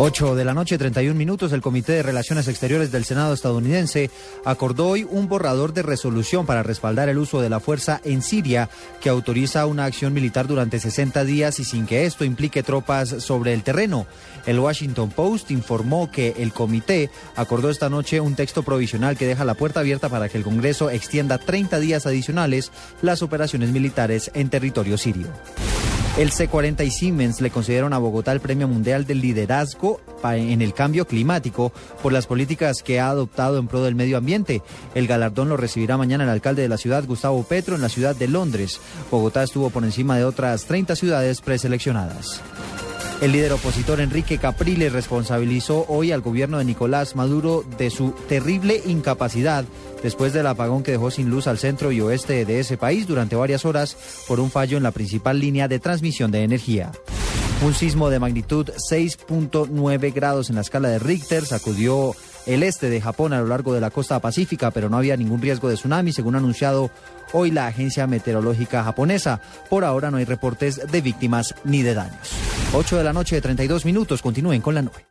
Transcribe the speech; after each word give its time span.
8 0.00 0.36
de 0.36 0.44
la 0.44 0.54
noche, 0.54 0.78
31 0.78 1.18
minutos, 1.18 1.50
el 1.50 1.60
Comité 1.60 1.90
de 1.90 2.04
Relaciones 2.04 2.46
Exteriores 2.46 2.92
del 2.92 3.04
Senado 3.04 3.34
estadounidense 3.34 4.12
acordó 4.44 4.86
hoy 4.86 5.04
un 5.10 5.26
borrador 5.26 5.72
de 5.72 5.82
resolución 5.82 6.46
para 6.46 6.62
respaldar 6.62 7.08
el 7.08 7.18
uso 7.18 7.40
de 7.40 7.50
la 7.50 7.58
fuerza 7.58 8.00
en 8.04 8.22
Siria 8.22 8.70
que 9.00 9.08
autoriza 9.08 9.66
una 9.66 9.86
acción 9.86 10.12
militar 10.12 10.46
durante 10.46 10.78
60 10.78 11.24
días 11.24 11.58
y 11.58 11.64
sin 11.64 11.84
que 11.84 12.06
esto 12.06 12.24
implique 12.24 12.62
tropas 12.62 13.08
sobre 13.08 13.52
el 13.52 13.64
terreno. 13.64 14.06
El 14.46 14.60
Washington 14.60 15.10
Post 15.10 15.50
informó 15.50 16.12
que 16.12 16.36
el 16.38 16.52
comité 16.52 17.10
acordó 17.34 17.68
esta 17.68 17.90
noche 17.90 18.20
un 18.20 18.36
texto 18.36 18.62
provisional 18.62 19.16
que 19.16 19.26
deja 19.26 19.44
la 19.44 19.54
puerta 19.54 19.80
abierta 19.80 20.08
para 20.08 20.28
que 20.28 20.38
el 20.38 20.44
Congreso 20.44 20.90
extienda 20.90 21.38
30 21.38 21.80
días 21.80 22.06
adicionales 22.06 22.70
las 23.02 23.22
operaciones 23.22 23.70
militares 23.70 24.30
en 24.34 24.48
territorio 24.48 24.96
sirio. 24.96 25.26
El 26.16 26.32
C40 26.32 26.84
y 26.84 26.90
Siemens 26.90 27.40
le 27.40 27.50
concedieron 27.50 27.92
a 27.92 27.98
Bogotá 27.98 28.32
el 28.32 28.40
Premio 28.40 28.66
Mundial 28.66 29.06
del 29.06 29.20
Liderazgo 29.20 30.00
en 30.24 30.62
el 30.62 30.74
Cambio 30.74 31.06
Climático 31.06 31.72
por 32.02 32.12
las 32.12 32.26
políticas 32.26 32.82
que 32.82 32.98
ha 32.98 33.08
adoptado 33.08 33.58
en 33.58 33.68
pro 33.68 33.84
del 33.84 33.94
medio 33.94 34.16
ambiente. 34.16 34.62
El 34.94 35.06
galardón 35.06 35.48
lo 35.48 35.56
recibirá 35.56 35.96
mañana 35.96 36.24
el 36.24 36.30
alcalde 36.30 36.62
de 36.62 36.68
la 36.68 36.76
ciudad, 36.76 37.04
Gustavo 37.04 37.44
Petro, 37.44 37.76
en 37.76 37.82
la 37.82 37.88
ciudad 37.88 38.16
de 38.16 38.26
Londres. 38.26 38.80
Bogotá 39.10 39.44
estuvo 39.44 39.70
por 39.70 39.84
encima 39.84 40.16
de 40.16 40.24
otras 40.24 40.64
30 40.64 40.96
ciudades 40.96 41.40
preseleccionadas. 41.40 42.42
El 43.20 43.32
líder 43.32 43.52
opositor 43.52 44.00
Enrique 44.00 44.38
Capriles 44.38 44.92
responsabilizó 44.92 45.84
hoy 45.88 46.12
al 46.12 46.20
gobierno 46.20 46.58
de 46.58 46.64
Nicolás 46.64 47.16
Maduro 47.16 47.64
de 47.76 47.90
su 47.90 48.12
terrible 48.28 48.80
incapacidad 48.86 49.64
después 50.04 50.32
del 50.32 50.46
apagón 50.46 50.84
que 50.84 50.92
dejó 50.92 51.10
sin 51.10 51.28
luz 51.28 51.48
al 51.48 51.58
centro 51.58 51.90
y 51.90 52.00
oeste 52.00 52.44
de 52.44 52.60
ese 52.60 52.76
país 52.76 53.08
durante 53.08 53.34
varias 53.34 53.64
horas 53.64 53.96
por 54.28 54.38
un 54.38 54.52
fallo 54.52 54.76
en 54.76 54.84
la 54.84 54.92
principal 54.92 55.40
línea 55.40 55.66
de 55.66 55.80
transmisión 55.80 56.30
de 56.30 56.44
energía. 56.44 56.92
Un 57.64 57.74
sismo 57.74 58.08
de 58.08 58.20
magnitud 58.20 58.70
6.9 58.88 60.14
grados 60.14 60.48
en 60.48 60.54
la 60.54 60.62
escala 60.62 60.88
de 60.88 61.00
Richter 61.00 61.44
sacudió 61.44 62.14
el 62.46 62.62
este 62.62 62.88
de 62.88 63.00
Japón 63.00 63.32
a 63.32 63.40
lo 63.40 63.48
largo 63.48 63.74
de 63.74 63.80
la 63.80 63.90
costa 63.90 64.20
pacífica, 64.20 64.70
pero 64.70 64.88
no 64.88 64.96
había 64.96 65.16
ningún 65.16 65.42
riesgo 65.42 65.68
de 65.68 65.74
tsunami, 65.74 66.12
según 66.12 66.36
ha 66.36 66.38
anunciado 66.38 66.92
hoy 67.32 67.50
la 67.50 67.66
agencia 67.66 68.06
meteorológica 68.06 68.84
japonesa. 68.84 69.40
Por 69.68 69.84
ahora 69.84 70.12
no 70.12 70.18
hay 70.18 70.24
reportes 70.24 70.80
de 70.88 71.00
víctimas 71.00 71.56
ni 71.64 71.82
de 71.82 71.94
daños. 71.94 72.47
8 72.72 72.98
de 72.98 73.04
la 73.04 73.12
noche, 73.12 73.40
32 73.40 73.84
minutos. 73.84 74.22
Continúen 74.22 74.60
con 74.60 74.74
la 74.74 74.82
nube. 74.82 75.07